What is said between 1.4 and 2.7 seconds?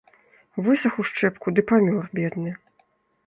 ды памёр бедны.